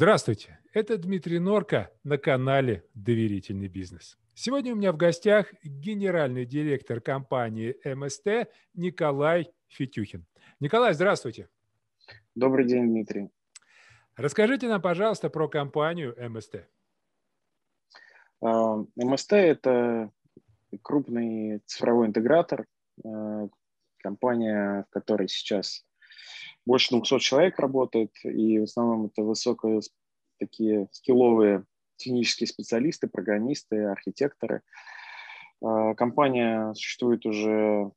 [0.00, 4.16] Здравствуйте, это Дмитрий Норка на канале «Доверительный бизнес».
[4.32, 10.24] Сегодня у меня в гостях генеральный директор компании МСТ Николай Фетюхин.
[10.58, 11.50] Николай, здравствуйте.
[12.34, 13.28] Добрый день, Дмитрий.
[14.16, 16.66] Расскажите нам, пожалуйста, про компанию МСТ.
[18.40, 20.10] А, МСТ– это
[20.80, 22.64] крупный цифровой интегратор,
[23.04, 23.48] а,
[23.98, 25.84] компания, в которой сейчас
[26.70, 29.80] больше 200 человек работает, и в основном это высокие
[30.38, 31.64] такие скилловые
[31.96, 34.62] технические специалисты, программисты, архитекторы.
[35.60, 37.90] А, компания существует уже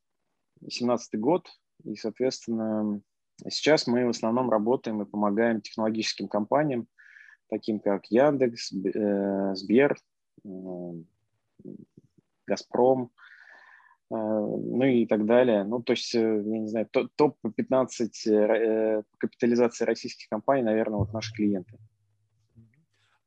[0.68, 1.48] 17 год,
[1.84, 3.00] и, соответственно,
[3.48, 6.88] сейчас мы в основном работаем и помогаем технологическим компаниям,
[7.48, 9.96] таким как Яндекс, э, Сбер,
[10.44, 10.48] э,
[12.44, 13.12] Газпром,
[14.16, 15.64] ну и так далее.
[15.64, 21.78] Ну, то есть, я не знаю, топ-15 капитализации российских компаний, наверное, вот наши клиенты.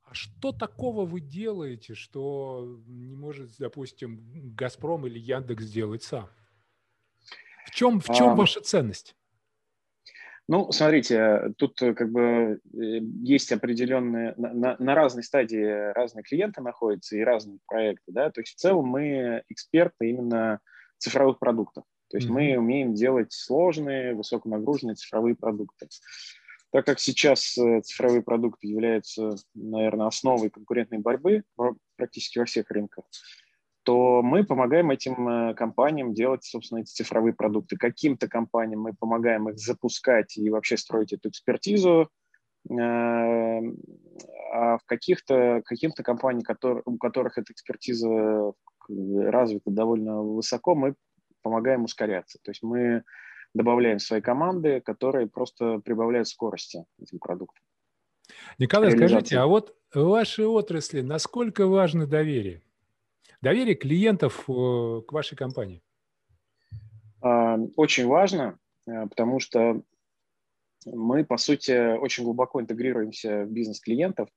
[0.04, 4.24] А что такого вы делаете, что не может, допустим,
[4.56, 6.30] Газпром или Яндекс сделать сам?
[7.66, 9.18] В чем, в чем а, ваша ценность?
[10.48, 12.58] Ну, смотрите, тут э, как бы э,
[13.22, 18.40] есть определенные, на, на, на разной стадии разные клиенты находятся и разные проекты, да, то
[18.40, 20.62] есть в целом мы эксперты именно
[20.98, 22.54] цифровых продуктов, то есть mm-hmm.
[22.54, 25.88] мы умеем делать сложные, высоконагруженные цифровые продукты.
[26.72, 31.44] Так как сейчас э, цифровые продукты являются, наверное, основой конкурентной борьбы
[31.96, 33.06] практически во всех рынках,
[33.84, 37.78] то мы помогаем этим э, компаниям делать, собственно, эти цифровые продукты.
[37.78, 42.10] Каким-то компаниям мы помогаем их запускать и вообще строить эту экспертизу,
[42.70, 42.74] э,
[44.52, 48.52] а в каких-то каким-то компаниям, которые, у которых эта экспертиза
[48.90, 50.96] развита довольно высоко, мы
[51.42, 52.40] помогаем ускоряться.
[52.44, 53.04] То есть мы
[53.54, 57.64] добавляем свои команды, которые просто прибавляют скорости этим продуктам.
[58.58, 62.62] Николай, скажите, а вот в вашей отрасли насколько важно доверие?
[63.42, 65.82] Доверие клиентов э, к вашей компании.
[67.22, 69.82] А, очень важно, э, потому что
[70.86, 74.30] мы, по сути, очень глубоко интегрируемся в бизнес клиентов.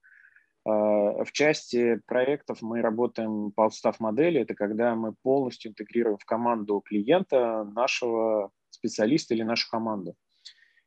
[0.71, 4.41] А, в части проектов мы работаем по устав модели.
[4.41, 10.15] Это когда мы полностью интегрируем в команду клиента нашего специалиста или нашу команду.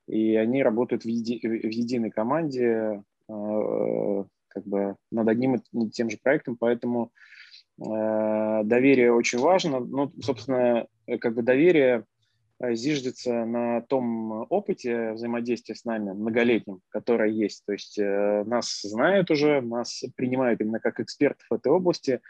[0.07, 6.09] И они работают в, еди, в единой команде э, как бы над одним и тем
[6.09, 7.11] же проектом, поэтому
[7.79, 9.79] Э, доверие очень важно.
[9.79, 12.03] Ну, собственно, э, как бы доверие э,
[12.71, 17.63] зиждется на том опыте взаимодействия с нами, многолетнем, которое есть.
[17.65, 22.21] То есть нас знают уже, нас принимают именно как экспертов в этой области,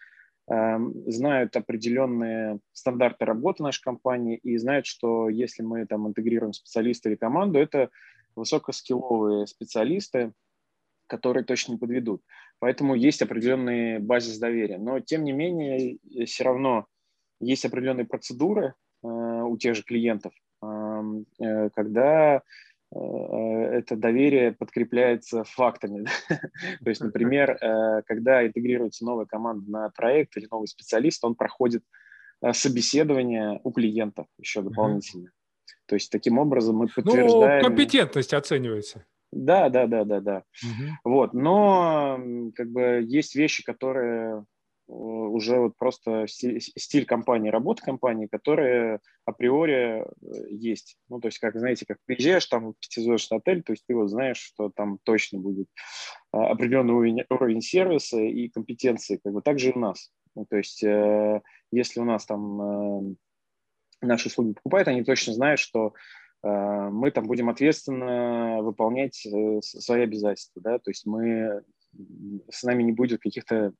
[0.49, 7.09] эм, знают определенные стандарты работы нашей компании и знают, что если мы там интегрируем специалиста
[7.09, 7.89] или команду, это
[8.35, 10.33] высокоскилловые специалисты,
[11.07, 12.23] которые точно не подведут.
[12.59, 14.77] Поэтому есть определенный базис доверия.
[14.77, 16.87] Но, тем не менее, все равно
[17.39, 18.71] есть определенные процедуры э,
[19.53, 22.41] у тех же клиентов, э, когда
[22.91, 26.05] э, это доверие подкрепляется фактами.
[26.83, 31.83] То есть, например, э, когда интегрируется новая команда на проект или новый специалист, он проходит
[32.41, 35.31] э, собеседование у клиента еще дополнительно.
[35.85, 37.61] То есть таким образом мы ну, подтверждаем...
[37.61, 39.05] Ну, компетентность оценивается.
[39.31, 40.43] Да, да, да, да, да.
[40.63, 41.13] Угу.
[41.13, 42.19] Вот, но
[42.55, 44.43] как бы есть вещи, которые э,
[44.87, 50.03] уже вот просто стиль компании, работы компании, которые априори э,
[50.49, 50.97] есть.
[51.09, 54.37] Ну, то есть, как, знаете, как приезжаешь там пятизвездочный отель, то есть ты вот знаешь,
[54.37, 55.67] что там точно будет
[56.31, 60.11] а, определенный уровень, уровень сервиса и компетенции, как бы так же и у нас.
[60.35, 63.15] Ну, то есть, э, если у нас там
[64.01, 65.93] наши услуги покупают, они точно знают, что
[66.43, 71.63] Э, мы там будем ответственно выполнять э, свои обязательства, да, то есть мы,
[72.49, 73.73] с нами не будет каких-то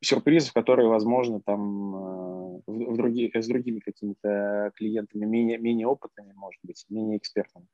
[0.00, 6.60] сюрпризов, которые, возможно, там э, в других, с другими какими-то клиентами менее, менее опытными, может
[6.62, 7.66] быть, менее экспертными.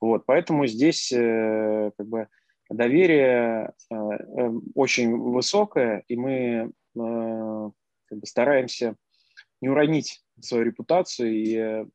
[0.00, 2.28] Вот, поэтому здесь как бы
[2.70, 3.72] доверие
[4.74, 8.94] очень высокое, и мы как бы стараемся
[9.66, 11.86] не уронить свою репутацию и,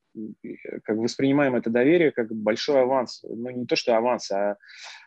[0.44, 3.24] и как бы воспринимаем это доверие как большой аванс.
[3.24, 4.58] Ну, не то, что аванс, а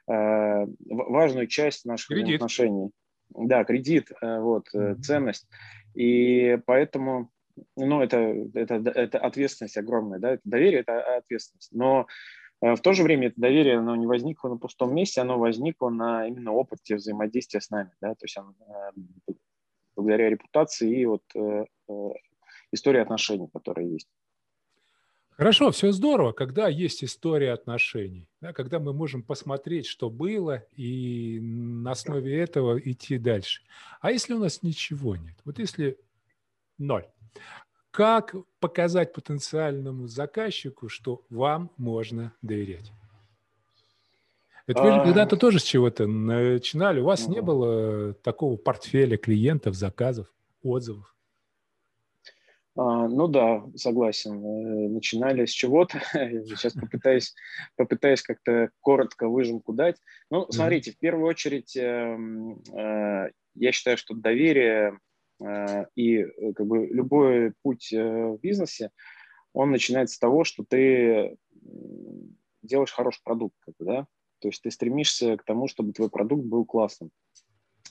[0.09, 2.37] э, важную часть наших кредит.
[2.37, 2.91] отношений.
[3.31, 4.95] Да, кредит, э, вот, mm-hmm.
[5.01, 5.47] ценность.
[5.95, 7.31] И поэтому,
[7.77, 8.17] ну, это,
[8.55, 11.71] это, это ответственность огромная, да, это доверие– это ответственность.
[11.73, 12.07] Но
[12.61, 16.27] в то же время это доверие, оно не возникло на пустом месте, оно возникло на
[16.27, 18.55] именно опыте взаимодействия с нами, да, то есть оно,
[19.97, 21.23] благодаря репутации и вот
[22.75, 24.09] истории отношений, которые есть.
[25.37, 31.41] Хорошо, все здорово, когда есть история отношений, да, когда мы можем посмотреть, что было, и
[31.41, 33.63] на основе этого идти дальше.
[34.01, 35.37] А если у нас ничего нет?
[35.45, 35.99] Вот если
[36.79, 37.07] ноль.
[37.91, 42.93] Как показать потенциальному заказчику, что вам можно доверять?
[44.67, 45.05] Это вы же а.
[45.05, 47.01] когда-то тоже с чего-то начинали.
[47.01, 50.27] У вас не было такого портфеля клиентов, заказов,
[50.63, 51.14] отзывов?
[52.77, 54.45] А, ну да, согласен.
[54.45, 56.01] Э, начинали с чего-то.
[56.13, 57.35] Сейчас попытаюсь,
[57.77, 59.97] попытаюсь как-то коротко выжимку дать.
[60.31, 64.99] Ну, смотрите, в первую очередь, эм, э, я считаю, что доверие
[65.41, 66.25] э, и
[66.55, 68.91] как бы любой путь в бизнесе,
[69.53, 71.37] он начинается с того, что ты
[72.63, 74.07] делаешь хороший продукт, как бы, да?
[74.41, 77.11] То есть ты стремишься к тому, чтобы твой продукт был классным.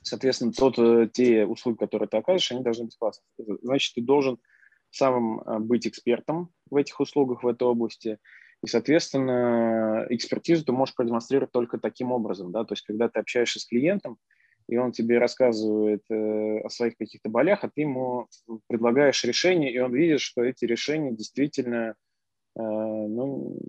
[0.02, 0.76] Соответственно, тот,
[1.14, 3.58] те услуги, которые ты оказываешь, они должны быть классными.
[3.62, 4.40] Значит, ты должен
[4.94, 8.20] самым э, быть экспертом в этих услугах в этой области.
[8.64, 12.52] И, соответственно, экспертизу ты можешь продемонстрировать только таким образом.
[12.52, 12.64] Да?
[12.64, 14.18] То есть, когда ты общаешься с клиентом,
[14.70, 18.30] и он тебе рассказывает э, о своих каких-то болях, а ты ему
[18.68, 21.96] предлагаешь решение, и он видит, что эти решения действительно
[22.56, 23.60] э, ну,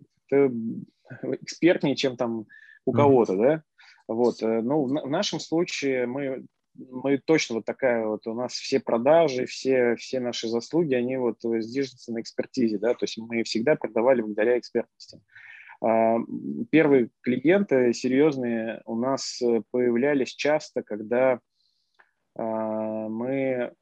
[1.22, 2.46] экспертнее, чем там
[2.84, 3.62] у кого-то, да?
[4.06, 4.42] Вот.
[4.42, 6.44] Э, ну, в нашем случае мы
[6.76, 11.38] мы точно вот такая вот, у нас все продажи, все, все наши заслуги, они вот
[11.42, 15.20] движутся на экспертизе, да, то есть мы всегда продавали благодаря экспертности.
[15.80, 16.16] А,
[16.70, 19.40] первые клиенты серьезные у нас
[19.70, 21.40] появлялись часто, когда
[22.36, 23.72] а, мы,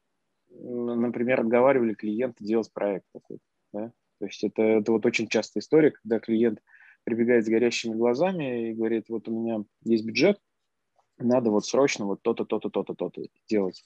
[0.49, 3.39] например, отговаривали клиента делать проект такой,
[3.71, 3.91] да?
[4.19, 6.59] То есть это, это вот очень частая история, когда клиент
[7.03, 10.39] прибегает с горящими глазами и говорит, вот у меня есть бюджет,
[11.25, 13.83] надо вот срочно вот то-то, то-то, то-то, то-то делать.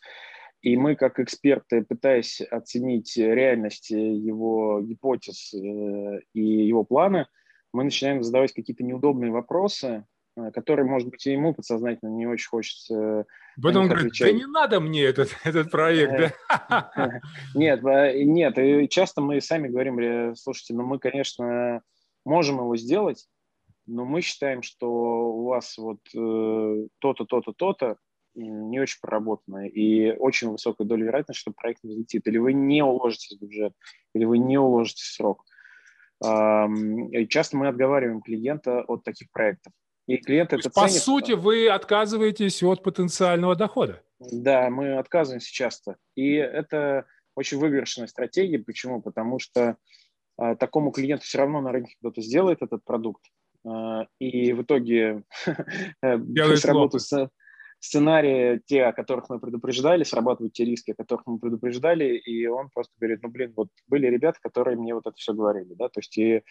[0.61, 7.29] И мы, как эксперты, пытаясь оценить реальность его гипотез э, и его плана,
[7.73, 10.05] мы начинаем задавать какие-то неудобные вопросы,
[10.35, 13.25] э, которые, может быть, и ему подсознательно не очень хочется
[13.61, 16.91] Потом он говорит, да не надо мне этот, этот проект, да?
[17.55, 21.81] Нет, нет, и часто мы сами говорим, слушайте, ну мы, конечно,
[22.23, 23.27] можем его сделать,
[23.87, 27.97] но мы считаем, что у вас вот э, то-то, то-то, то-то
[28.35, 32.83] не очень проработано, и очень высокая доля вероятности, что проект не взлетит, или вы не
[32.83, 33.73] уложитесь в бюджет,
[34.13, 35.43] или вы не уложитесь в срок.
[36.23, 39.73] И часто мы отговариваем клиента от таких проектов.
[40.07, 41.01] И клиент это По ценит.
[41.01, 44.01] сути, вы отказываетесь от потенциального дохода.
[44.19, 45.97] Да, мы отказываемся часто.
[46.15, 47.05] И это
[47.35, 48.57] очень выигрышная стратегия.
[48.57, 49.01] Почему?
[49.01, 49.77] Потому что
[50.37, 53.23] а, такому клиенту все равно на рынке кто-то сделает этот продукт,
[54.19, 55.23] и в итоге
[56.55, 57.31] сработают
[57.79, 62.69] сценарии, те, о которых мы предупреждали, срабатывают те риски, о которых мы предупреждали, и он
[62.69, 65.99] просто говорит, ну, блин, вот были ребята, которые мне вот это все говорили, да, то
[65.99, 66.41] есть и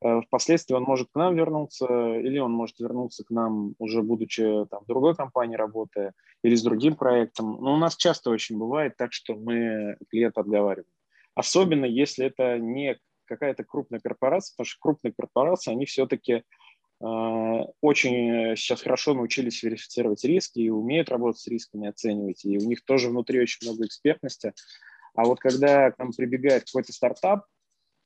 [0.00, 4.42] э, впоследствии он может к нам вернуться, или он может вернуться к нам уже будучи
[4.70, 8.96] там в другой компании работая, или с другим проектом, но у нас часто очень бывает
[8.96, 10.86] так, что мы клиента отговариваем.
[11.34, 12.98] Особенно если это не
[13.32, 16.44] какая-то крупная корпорация, потому что крупные корпорации, они все-таки
[17.00, 22.44] а, очень сейчас хорошо научились верифицировать риски и умеют работать с рисками, оценивать.
[22.44, 24.52] И у них тоже внутри очень много экспертности.
[25.14, 27.44] А вот когда к нам прибегает какой-то стартап,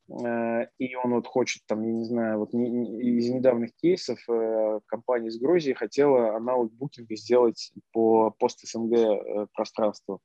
[0.09, 5.28] э, и он вот хочет, там, я не знаю, вот из недавних кейсов э, компания
[5.28, 10.21] из Грузии хотела аналог букинга сделать по пост-СНГ э, пространству.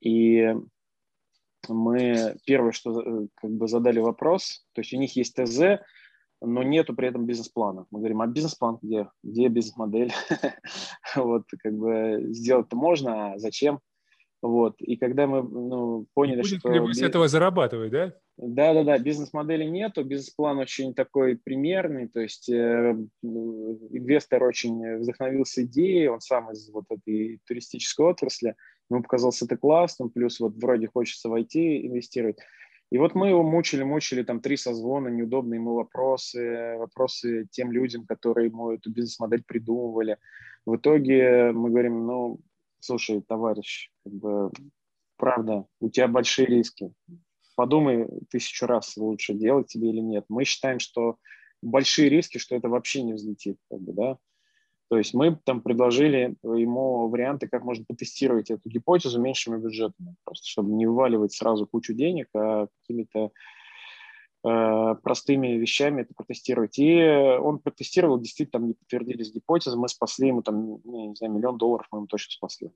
[0.00, 0.54] И
[1.68, 5.80] мы первое, что как бы задали вопрос, то есть у них есть ТЗ,
[6.40, 7.86] но нету при этом бизнес-плана.
[7.90, 9.08] Мы говорим, а бизнес-план где?
[9.22, 10.12] Где бизнес-модель?
[11.16, 13.80] вот, как бы сделать-то можно, а зачем?
[14.42, 16.70] Вот, и когда мы ну, поняли, будет что...
[16.70, 18.12] ли вы с этого зарабатывать, да?
[18.36, 25.62] Да, да, да, бизнес-модели нету, бизнес-план очень такой примерный, то есть э, инвестор очень вдохновился
[25.64, 28.54] идеей, он сам из вот этой туристической отрасли,
[28.90, 32.38] ему показался это классным, плюс вот вроде хочется войти инвестировать.
[32.90, 38.06] И вот мы его мучили, мучили, там три созвона, неудобные ему вопросы, вопросы тем людям,
[38.06, 40.18] которые ему эту бизнес-модель придумывали.
[40.66, 42.40] В итоге мы говорим, ну,
[42.80, 44.50] слушай, товарищ, как бы,
[45.16, 46.92] правда, у тебя большие риски.
[47.56, 50.24] Подумай тысячу раз, лучше делать тебе или нет.
[50.28, 51.16] Мы считаем, что
[51.62, 54.18] большие риски, что это вообще не взлетит, как бы, да.
[54.88, 60.46] То есть мы там предложили ему варианты, как можно потестировать эту гипотезу меньшими бюджетами, просто
[60.46, 63.30] чтобы не вываливать сразу кучу денег, а какими-то
[64.44, 66.78] э, простыми вещами это протестировать.
[66.78, 71.56] И он протестировал, действительно там не подтвердились гипотезы, мы спасли ему там, не знаю, миллион
[71.56, 72.70] долларов мы ему точно спасли.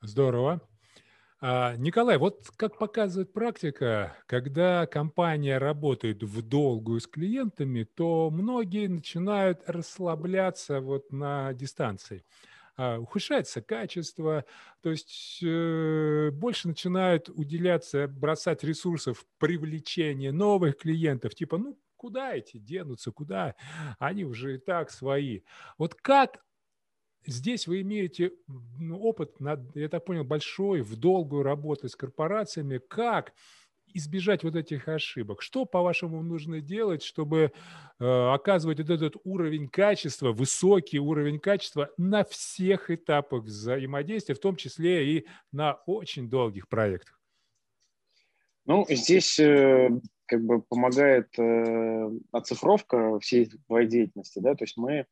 [0.00, 0.60] Здорово.
[1.44, 8.86] А, Николай, вот как показывает практика, когда компания работает в долгую с клиентами, то многие
[8.86, 12.24] начинают расслабляться вот на дистанции.
[12.76, 14.44] А, ухудшается качество,
[14.82, 22.34] то есть э, больше начинают уделяться, бросать ресурсов в привлечение новых клиентов, типа, ну, куда
[22.34, 23.56] эти денутся, куда?
[23.98, 25.40] Они уже и так свои.
[25.76, 26.38] Вот как
[27.26, 28.32] Здесь вы имеете
[28.78, 29.34] ну, опыт,
[29.74, 32.78] я так понял, большой, в долгую работу с корпорациями.
[32.78, 33.32] Как
[33.94, 35.42] избежать вот этих ошибок?
[35.42, 37.52] Что, по-вашему, нужно делать, чтобы
[38.00, 44.56] э, оказывать вот этот уровень качества, высокий уровень качества на всех этапах взаимодействия, в том
[44.56, 47.20] числе и на очень долгих проектах?
[48.64, 49.90] Ну, здесь э,
[50.26, 55.06] как бы помогает э, оцифровка всей твоей деятельности, да, то есть мы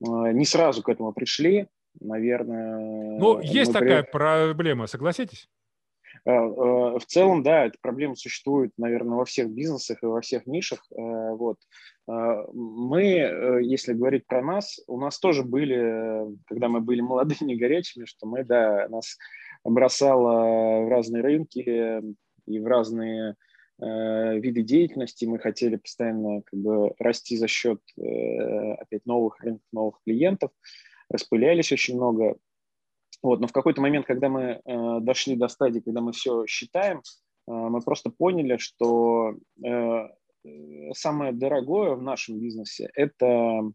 [0.00, 1.68] не сразу к этому пришли,
[2.00, 3.18] наверное.
[3.18, 4.10] Ну, есть такая при...
[4.10, 5.48] проблема, согласитесь?
[6.26, 10.46] Э, э, в целом, да, эта проблема существует, наверное, во всех бизнесах и во всех
[10.46, 10.84] нишах.
[10.90, 11.58] Вот.
[12.06, 18.04] Мы, если говорить про нас, у нас тоже были, когда мы были молодыми и горячими,
[18.04, 19.16] что мы, да, нас
[19.64, 22.02] бросало в разные рынки
[22.46, 23.34] и в разные Э,
[23.78, 25.24] виды деятельности.
[25.24, 30.50] Мы хотели постоянно как бы расти за счет э, опять новых рынков, новых клиентов.
[31.08, 32.36] Распылялись очень много.
[33.22, 34.60] Вот, но в какой-то момент, когда мы э,
[35.00, 37.02] дошли до стадии, когда мы все считаем,
[37.46, 39.34] мы просто поняли, что
[40.94, 43.70] самое дорогое в нашем бизнесе– это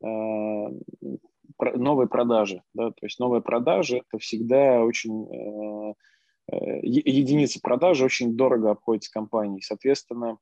[0.00, 2.64] новые продажи.
[2.74, 2.90] Да?
[2.90, 5.94] То есть новые продажи– это всегда очень Э,
[6.50, 9.60] единицы продажи очень дорого обходится компании.
[9.60, 10.38] Соответственно,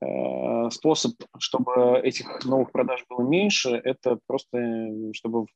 [0.00, 4.58] э, способ, чтобы этих новых продаж было меньше, это просто,
[5.14, 5.46] чтобы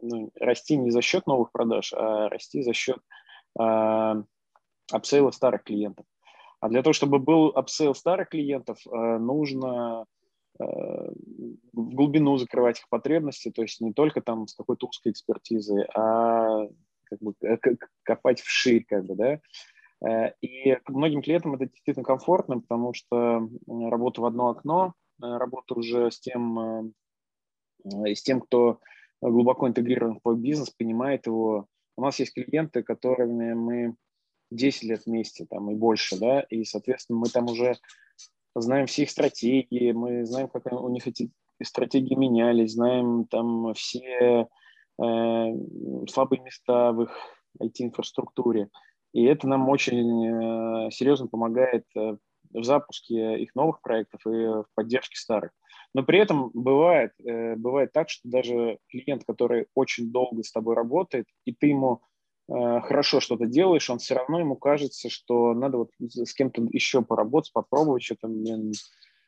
[0.00, 2.98] ну, расти не за счет новых продаж, а расти за счет
[3.58, 4.22] э,
[4.92, 6.06] upsell а старых клиентов.
[6.60, 10.06] А для того, чтобы был upsell старых клиентов, нужно
[10.58, 11.14] в
[11.72, 16.66] глубину закрывать их потребности, то есть не только там с какой-то узкой экспертизой, а
[17.16, 19.40] как бы копать вширь, как бы, да.
[20.06, 25.74] Э, и многим клиентам это действительно комфортно, потому что работа в одно окно, э, работа
[25.74, 26.92] уже с тем,
[27.84, 28.80] э, с тем, кто
[29.20, 31.66] глубоко интегрирован в бизнес, понимает его.
[31.96, 33.94] У нас есть клиенты, которыми мы
[34.50, 37.76] 10 лет вместе там, и больше, да, и, соответственно, мы там уже
[38.54, 41.30] знаем все их стратегии, мы знаем, как у них эти
[41.62, 44.08] стратегии менялись, знаем там все
[44.40, 44.44] Э,
[44.96, 47.10] слабые места в их
[47.60, 48.68] IT-инфраструктуре.
[49.12, 52.16] И это нам очень э, серьезно помогает э,
[52.52, 55.52] в запуске их новых проектов и в поддержке старых.
[55.94, 61.26] Но при этом бывает, бывает так, что даже клиент, который очень долго с тобой работает,
[61.44, 62.00] и ты ему
[62.48, 67.52] хорошо что-то делаешь, он все равно ему кажется, что надо вот с кем-то еще поработать,
[67.52, 68.28] попробовать что-то,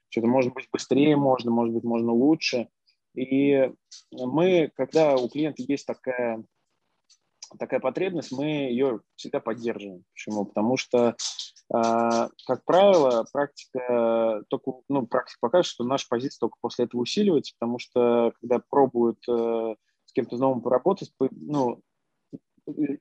[0.09, 2.69] что-то может быть быстрее можно, может быть можно лучше.
[3.17, 3.73] И
[4.13, 6.45] мы, когда у клиента есть такая,
[7.59, 10.05] такая потребность, мы ее всегда поддерживаем.
[10.13, 10.45] Почему?
[10.45, 11.17] Потому что,
[11.73, 17.55] а, как правило, практика, только, ну, практика покажет, что наша позиция только после этого усиливается,
[17.59, 21.81] потому что когда пробуют э, с кем-то новым поработать, ну,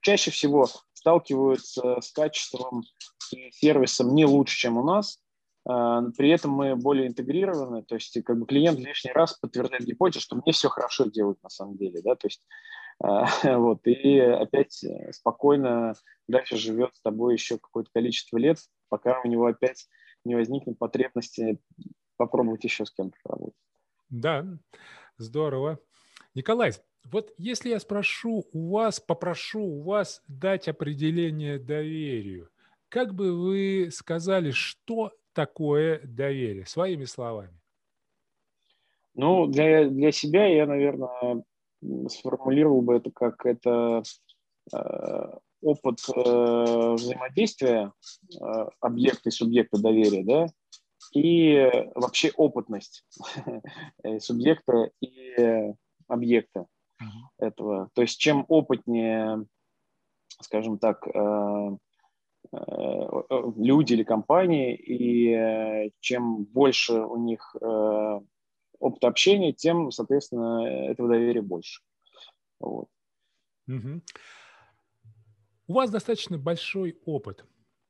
[0.02, 2.84] чаще всего сталкиваются с качеством
[3.32, 5.20] и сервисом не лучше, чем у нас,
[5.66, 10.36] при этом мы более интегрированы, то есть как бы клиент лишний раз подтверждает гипотезу, что
[10.36, 12.44] мне все хорошо делают на самом деле, да, то есть
[13.04, 13.26] а,
[13.58, 15.96] вот, и опять э, спокойно
[16.28, 18.58] дальше живет с тобой еще какое-то количество лет,
[18.90, 19.88] пока у него опять
[20.24, 21.60] не возникнет потребности
[22.18, 23.60] попробовать еще с кем-то работать.
[24.10, 24.46] Да,
[25.18, 25.80] здорово.
[26.34, 26.72] Николай,
[27.04, 32.50] вот если я спрошу у вас, попрошу у вас дать определение доверию,
[32.90, 36.66] как бы вы сказали, что такое доверие?
[36.66, 37.54] Своими словами.
[39.14, 41.44] Ну, для, для себя я, наверное,
[42.10, 44.04] сформулировал бы это как это
[44.74, 47.94] э, опыт э, взаимодействия
[48.42, 48.46] э,
[48.82, 50.48] объекта и субъекта доверия, да,
[51.14, 53.06] и вообще опытность
[54.20, 55.74] субъекта и
[56.08, 56.66] объекта
[57.38, 57.90] этого.
[57.94, 59.46] То есть чем опытнее,
[60.42, 61.78] скажем так, э, Э,
[63.58, 68.20] люди или компании, и э, чем больше у них э,
[68.80, 71.82] опыта общения, тем, соответственно, этого доверия больше.
[72.60, 72.88] Вот.
[73.68, 74.02] Угу.
[75.68, 77.46] У вас достаточно большой опыт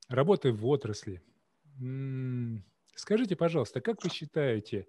[0.08, 1.22] работы в отрасли.
[2.94, 4.86] Скажите, пожалуйста, как вы считаете,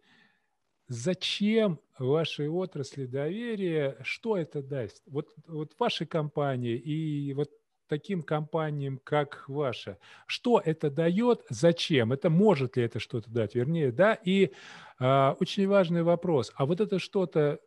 [0.87, 5.03] зачем вашей отрасли доверие, что это даст?
[5.05, 7.51] Вот, вот вашей компании и вот
[7.87, 9.97] таким компаниям, как ваша?
[10.25, 11.45] Что это дает?
[11.49, 12.13] Зачем?
[12.13, 13.55] Это может ли это что-то дать?
[13.55, 14.13] Вернее, да.
[14.13, 14.51] И
[14.99, 16.51] э, очень важный вопрос.
[16.55, 17.59] А вот это что-то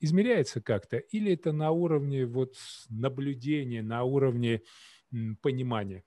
[0.00, 0.98] измеряется как-то?
[0.98, 2.54] Или это на уровне вот
[2.88, 4.62] наблюдения, на уровне
[5.12, 6.04] м, понимания?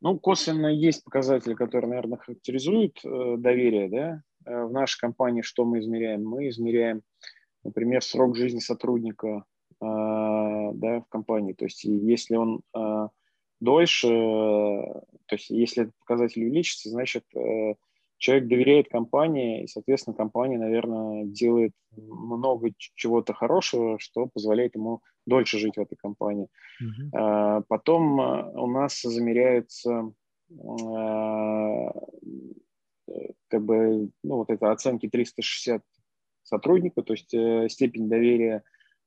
[0.00, 4.22] Ну, косвенно есть показатели, которые, наверное, характеризуют э, доверие, да.
[4.44, 6.24] Э, в нашей компании что мы измеряем?
[6.24, 7.02] Мы измеряем,
[7.62, 9.44] например, срок жизни сотрудника
[10.74, 11.52] да, в компании.
[11.52, 13.08] То есть если он э,
[13.60, 17.24] дольше, то есть если этот показатель увеличится, значит,
[18.18, 25.58] человек доверяет компании, и, соответственно, компания, наверное, делает много чего-то хорошего, что позволяет ему дольше
[25.58, 26.48] жить в этой компании.
[26.82, 27.64] Uh-huh.
[27.68, 30.12] Потом у нас замеряется
[33.48, 35.82] как бы, ну, вот это оценки 360
[36.42, 38.62] сотрудника, то есть э, степень доверия э,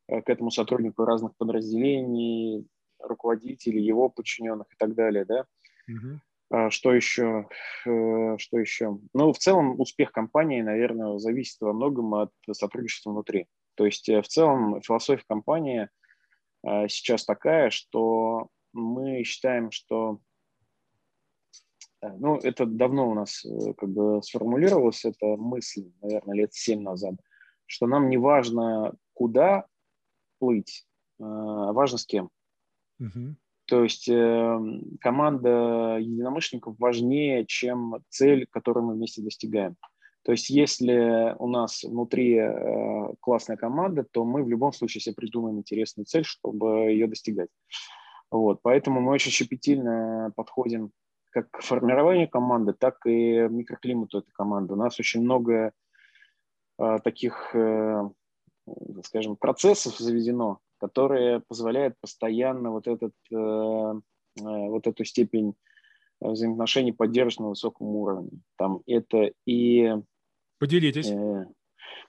[0.07, 2.67] к этому сотруднику разных подразделений,
[2.99, 5.45] руководителей, его подчиненных и так далее, да.
[5.87, 6.69] Угу.
[6.71, 7.47] Что еще?
[7.85, 8.99] Э, что еще?
[9.13, 13.47] Ну, в целом успех компании, наверное, зависит во многом от сотрудничества внутри.
[13.75, 15.89] То есть в целом философия компании
[16.63, 20.19] сейчас такая, что мы считаем, что
[22.01, 27.15] ну, это давно у нас э, как бы сформулировалась эта мысль, наверное, лет семь назад,
[27.65, 29.65] что нам не важно, куда
[30.39, 30.85] плыть,
[31.19, 32.29] а важно с кем.
[32.99, 33.35] Угу.
[33.67, 34.59] То есть э,
[35.01, 39.75] команда единомышленников важнее, чем цель, которую мы вместе достигаем.
[40.23, 45.15] То есть если у нас внутри э, классная команда, то мы в любом случае себе
[45.15, 47.49] придумаем интересную цель, чтобы ее достигать.
[48.29, 50.91] Вот, поэтому мы очень щепетильно подходим
[51.31, 54.73] как к формированию команды, так и микроклимату этой команды.
[54.73, 55.71] У нас очень много
[56.79, 58.09] э, таких, э,
[59.03, 63.99] скажем, процессов заведено, которые позволяют постоянно вот, этот, э, э
[64.39, 65.55] вот эту степень
[66.19, 68.31] взаимоотношений поддерживать на высоком уровне.
[68.57, 69.93] Там это и...
[70.59, 71.09] Поделитесь.
[71.09, 71.45] Э,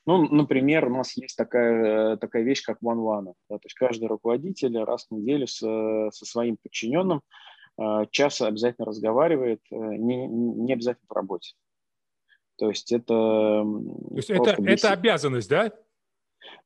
[0.07, 3.35] ну, например, у нас есть такая, такая вещь, как one one.
[3.51, 7.23] Да, то есть каждый руководитель раз в неделю с, со своим подчиненным
[7.79, 11.55] Э, час обязательно разговаривает, э, не, не обязательно по работе.
[12.57, 13.05] То есть это...
[13.07, 15.73] То есть это, это обязанность, да?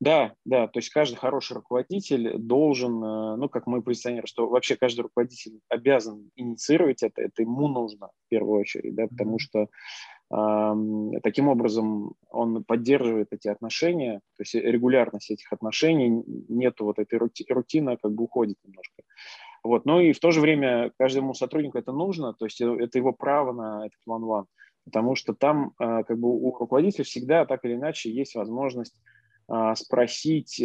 [0.00, 4.76] Да, да, то есть каждый хороший руководитель должен, э, ну, как мы позиционируем, что вообще
[4.76, 9.68] каждый руководитель обязан инициировать это, это ему нужно в первую очередь, да, потому что
[10.32, 17.18] э, таким образом он поддерживает эти отношения, то есть регулярность этих отношений, нету вот этой
[17.18, 19.02] рутины, как бы уходит немножко.
[19.64, 19.84] Вот.
[19.86, 23.12] Но и в то же время каждому сотруднику это нужно, то есть э, это его
[23.12, 24.46] право на этот one-one,
[24.84, 29.00] потому что там э, как бы у руководителя всегда так или иначе есть возможность
[29.74, 30.62] спросить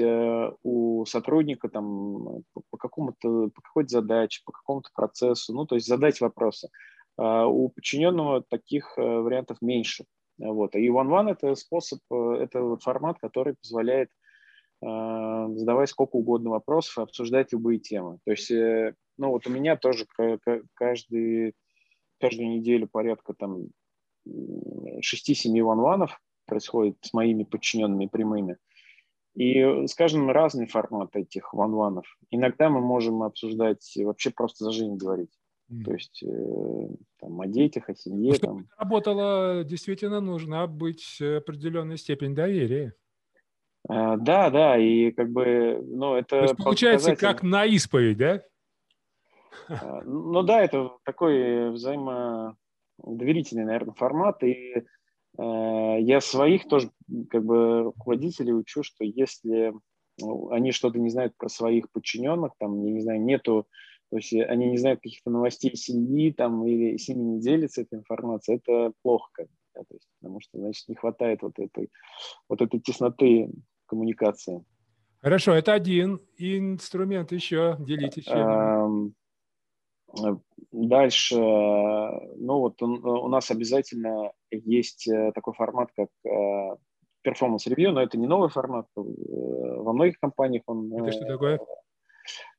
[0.63, 6.21] у сотрудника там, по, какому-то, по какой-то задаче, по какому-то процессу, ну, то есть задать
[6.21, 6.69] вопросы.
[7.17, 10.05] У подчиненного таких вариантов меньше.
[10.37, 10.75] Вот.
[10.75, 14.09] И one-one– это способ, это формат, который позволяет
[14.83, 18.19] а, задавать сколько угодно вопросов и обсуждать любые темы.
[18.25, 20.05] То есть, э, ну вот у меня тоже
[20.75, 21.53] каждый,
[22.19, 23.69] каждую неделю порядка там
[24.27, 28.57] 6-7 ванванов происходит с моими подчиненными прямыми.
[29.37, 32.05] И с каждым разный формат этих ванванов.
[32.31, 35.29] Иногда мы можем обсуждать вообще просто за жизнь говорить.
[35.71, 35.83] Mm.
[35.83, 36.87] То есть э,
[37.19, 38.33] там, о детях, о семье.
[38.33, 38.67] Ну, там.
[38.77, 42.95] работала, действительно нужна быть определенной степень доверия.
[43.87, 46.29] А, да, да, и как бы, ну, это...
[46.29, 48.41] То есть, получается, как на исповедь, да?
[49.69, 54.83] А, ну да, это такой взаимодоверительный, наверное, формат, и э,
[55.97, 56.91] я своих тоже
[57.29, 59.73] как бы руководителей учу, что если
[60.19, 63.67] ну, они что-то не знают про своих подчиненных, там, я не знаю, нету,
[64.09, 67.99] то есть они не знают каких-то новостей семьи, там, или с ними не делятся этой
[67.99, 71.91] информацией, это плохо, как да, то есть, потому что, значит, не хватает вот этой,
[72.49, 73.51] вот этой тесноты
[73.85, 74.65] коммуникации.
[75.21, 77.77] Хорошо, это один инструмент еще.
[77.79, 78.27] Делитесь.
[78.27, 79.13] Эм,
[80.71, 86.09] дальше, ну вот у нас обязательно есть э, такой формат, как
[87.27, 88.87] performance review, но это не новый формат.
[88.95, 90.93] Э, во многих компаниях он...
[90.93, 91.59] Это что такое?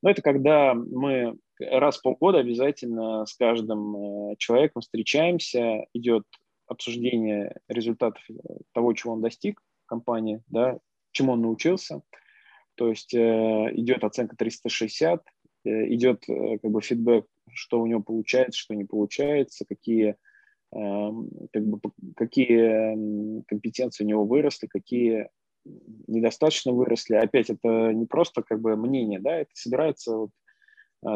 [0.03, 6.25] Ну, это когда мы раз в полгода обязательно с каждым человеком встречаемся, идет
[6.67, 8.23] обсуждение результатов
[8.73, 10.79] того, чего он достиг в компании, да,
[11.13, 12.03] чему он научился.
[12.77, 13.19] То есть э,
[13.73, 15.23] идет оценка 360,
[15.65, 20.17] э, идет э, как бы фидбэк, что у него получается, что не получается, какие,
[20.75, 21.11] э,
[21.53, 21.81] как бы,
[22.17, 25.29] какие компетенции у него выросли, какие
[26.07, 27.15] недостаточно выросли.
[27.15, 30.31] Опять это не просто как бы мнение, да, это собирается вот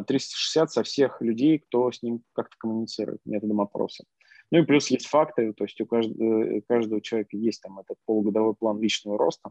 [0.07, 4.05] 360 со всех людей, кто с ним как-то коммуницирует методом опроса.
[4.51, 8.55] Ну и плюс есть факты, то есть у каждого, каждого человека есть там этот полугодовой
[8.55, 9.51] план личного роста.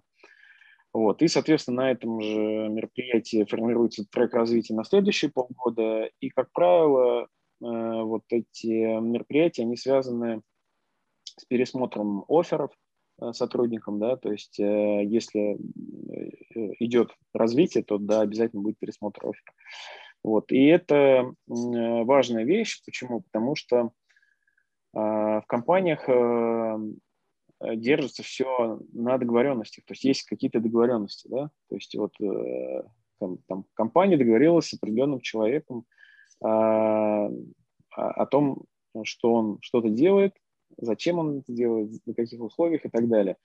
[0.93, 1.21] Вот.
[1.21, 2.37] И, соответственно, на этом же
[2.69, 6.09] мероприятии формируется трек развития на следующие полгода.
[6.19, 7.27] И, как правило,
[7.59, 10.41] вот эти мероприятия, они связаны
[11.41, 12.71] с пересмотром офферов
[13.21, 19.27] э, сотрудникам, да, то есть э, если э, идет развитие, то да, обязательно будет пересмотр
[19.27, 19.53] оффера.
[20.23, 20.51] Вот.
[20.51, 22.83] И это важная вещь.
[22.85, 23.21] Почему?
[23.21, 23.91] Потому что
[24.93, 26.07] в компаниях
[27.75, 32.13] держится все на договоренностях, то есть есть какие-то договоренности, да, то есть вот
[33.19, 35.85] там, там компания договорилась с определенным человеком
[36.43, 37.29] а,
[37.91, 38.63] о том,
[39.03, 40.33] что он что-то делает,
[40.77, 43.37] зачем он это делает, на каких условиях и так далее.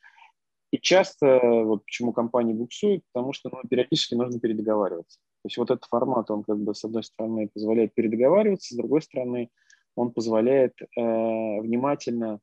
[0.73, 5.19] И часто, вот почему компании буксуют, потому что ну, периодически нужно передоговариваться.
[5.43, 9.03] То есть вот этот формат, он как бы с одной стороны позволяет передоговариваться, с другой
[9.03, 9.51] стороны
[9.95, 12.41] он позволяет э, внимательно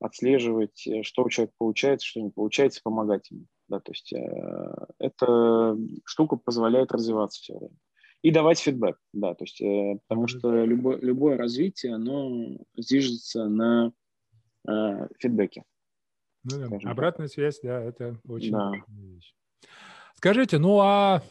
[0.00, 3.46] отслеживать, э, что у человека получается, что не получается, помогать ему.
[3.68, 7.76] Да, то есть э, эта штука позволяет развиваться все время.
[8.22, 13.92] И давать фидбэк, да, то есть, э, потому что любое, любое развитие, оно зиждется на
[14.68, 15.64] э, фидбэке.
[16.44, 16.90] Ну, да.
[16.90, 18.72] Обратная связь, да, это очень да.
[18.88, 19.34] вещь.
[20.16, 21.22] Скажите, ну а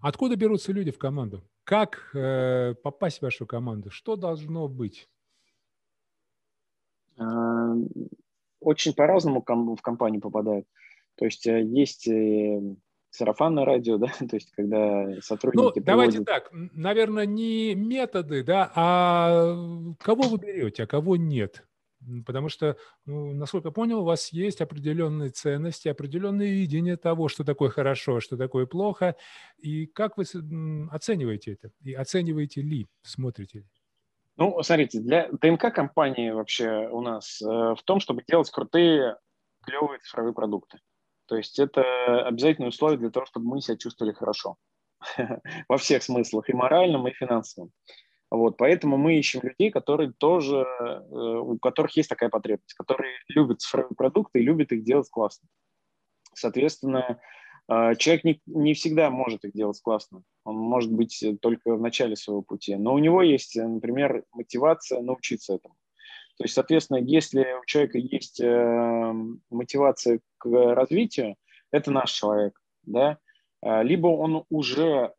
[0.00, 1.42] откуда берутся люди в команду?
[1.64, 3.90] Как э, попасть в вашу команду?
[3.90, 5.08] Что должно быть?
[7.18, 7.74] Э,
[8.60, 9.44] очень по-разному
[9.76, 10.66] в компанию попадают.
[11.16, 12.60] То есть э, есть э,
[13.10, 15.78] сарафанное радио, да, то есть когда сотрудники...
[15.78, 21.64] Ну, давайте так, наверное, не методы, да, а кого вы берете, а кого нет?
[22.24, 22.76] Потому что,
[23.06, 28.20] ну, насколько я понял, у вас есть определенные ценности, определенное видение того, что такое хорошо,
[28.20, 29.16] что такое плохо.
[29.58, 30.24] И как вы
[30.90, 31.72] оцениваете это?
[31.82, 33.66] И оцениваете ли, смотрите ли?
[34.38, 39.16] Ну, смотрите, для ДНК компании вообще у нас э, в том, чтобы делать крутые,
[39.66, 40.78] клевые цифровые продукты.
[41.26, 44.56] То есть это обязательное условие для того, чтобы мы себя чувствовали хорошо
[45.68, 47.72] во всех смыслах, и моральном, и финансовом.
[48.30, 53.60] Вот, поэтому мы ищем людей, которые тоже, э, у которых есть такая потребность, которые любят
[53.60, 55.48] цифровые продукты и любят их делать классно.
[56.32, 57.20] Соответственно,
[57.68, 60.22] человек не, не всегда может их делать классно.
[60.44, 62.74] Он может быть только в начале своего пути.
[62.76, 65.74] Но у него есть, например, мотивация научиться этому.
[66.38, 69.12] То есть, соответственно, если у человека есть э,
[69.50, 71.36] мотивация к развитию,
[71.70, 73.18] это наш человек, да,
[73.60, 75.12] либо он уже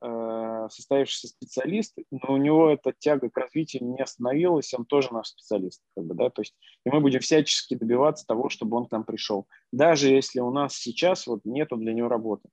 [0.70, 5.82] состоявшийся специалист, но у него эта тяга к развитию не остановилась, он тоже наш специалист.
[5.96, 6.30] Как бы, да?
[6.30, 6.56] То есть,
[6.86, 9.48] и мы будем всячески добиваться того, чтобы он к нам пришел.
[9.72, 12.50] Даже если у нас сейчас вот нету для него работы.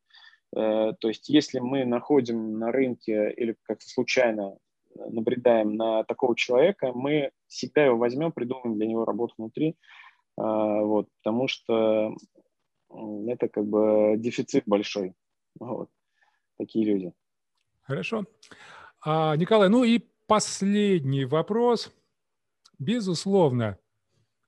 [0.54, 4.56] Э, то есть если мы находим на рынке или как-то случайно
[4.94, 9.74] набредаем на такого человека, мы всегда его возьмем, придумаем для него работу внутри, э,
[10.36, 12.14] вот, потому что
[12.90, 15.14] это как бы дефицит большой.
[15.58, 15.88] Вот.
[16.58, 17.12] Такие люди.
[17.86, 18.24] Хорошо.
[19.04, 21.92] А, Николай, ну и последний вопрос.
[22.80, 23.78] Безусловно,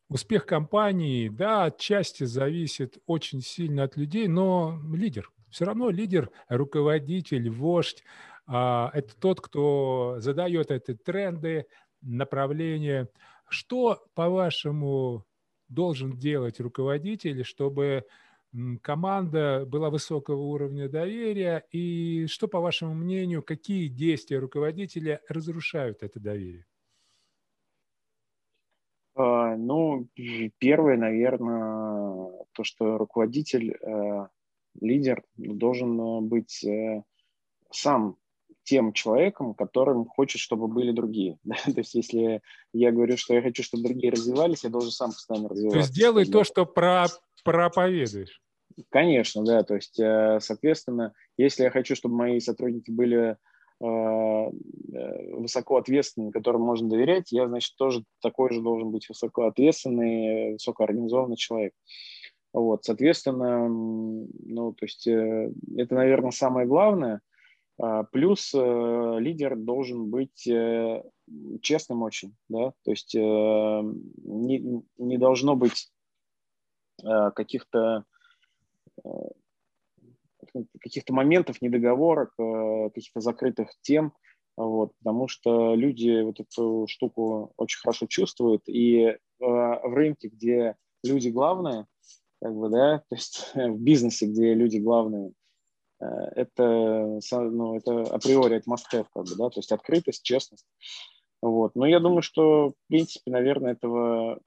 [0.08, 7.48] успех компании, да, отчасти зависит очень сильно от людей, но лидер, все равно лидер, руководитель,
[7.48, 8.02] вождь,
[8.46, 11.66] а, это тот, кто задает эти тренды,
[12.02, 13.08] направления.
[13.48, 15.24] Что, по-вашему,
[15.68, 18.04] должен делать руководитель, чтобы
[18.82, 26.20] команда была высокого уровня доверия, и что, по вашему мнению, какие действия руководителя разрушают это
[26.20, 26.66] доверие?
[29.14, 30.08] А, ну,
[30.58, 34.28] первое, наверное, то, что руководитель, э,
[34.80, 37.02] лидер должен э, быть э,
[37.70, 38.16] сам
[38.62, 41.38] тем человеком, которым хочет, чтобы были другие.
[41.64, 42.42] то есть, если
[42.72, 45.78] я говорю, что я хочу, чтобы другие развивались, я должен сам постоянно развиваться.
[45.78, 47.06] То есть, делай то, что про
[47.44, 48.40] проповедуешь.
[48.90, 49.62] Конечно, да.
[49.62, 53.36] То есть, э, соответственно, если я хочу, чтобы мои сотрудники были
[53.80, 59.46] э, э, высоко ответственными, которым можно доверять, я, значит, тоже такой же должен быть высоко
[59.46, 61.72] ответственный, высокоорганизованный человек.
[62.52, 67.20] Вот, соответственно, ну, то есть это, наверное, самое главное.
[67.80, 70.48] А, плюс лидер должен быть
[71.60, 75.92] честным очень, да, то есть не, не должно быть
[77.04, 78.04] каких-то
[80.80, 84.12] каких-то моментов, недоговорок, э, каких-то закрытых тем,
[84.56, 90.76] вот, потому что люди вот эту штуку очень хорошо чувствуют, и э, в рынке, где
[91.04, 91.86] люди главные,
[92.40, 95.32] как бы, да, то есть в бизнесе, где люди главные,
[96.00, 100.64] это, ну, это априори это must как бы, да, то есть открытость, честность.
[101.40, 101.74] Вот.
[101.74, 104.40] Но я думаю, что, в принципе, наверное, этого,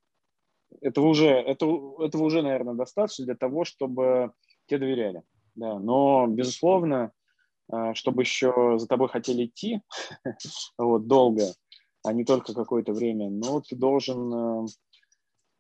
[0.80, 4.32] этого, уже, этого, этого уже, наверное, достаточно для того, чтобы
[4.68, 5.24] тебе доверяли.
[5.56, 5.80] Да.
[5.80, 7.12] Но, безусловно,
[7.72, 9.82] а, чтобы еще за тобой хотели идти
[10.78, 11.44] вот, долго,
[12.04, 14.66] а не только какое-то время, но ты должен э,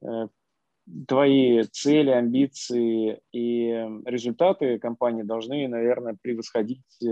[0.07, 0.27] э,
[1.07, 3.69] твои цели, амбиции и
[4.05, 7.05] результаты компании должны, наверное, превосходить э,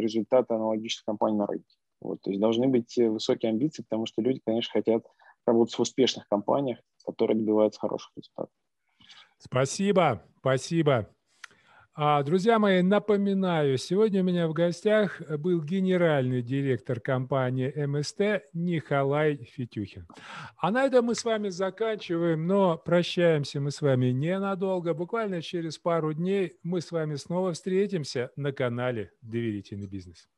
[0.00, 1.76] результаты аналогичных компаний на рынке.
[2.00, 5.04] Вот, то есть должны быть высокие амбиции, потому что люди, конечно, хотят
[5.46, 8.52] работать в успешных компаниях, которые добиваются хороших результатов.
[9.38, 11.08] Спасибо, спасибо.
[11.98, 19.36] А, друзья мои, напоминаю, сегодня у меня в гостях был генеральный директор компании МСТ Николай
[19.36, 20.06] Фетюхин.
[20.58, 24.92] А на этом мы с вами заканчиваем, но прощаемся мы с вами ненадолго.
[24.92, 30.28] Буквально через пару дней мы с вами снова встретимся на канале «Доверительный бизнес».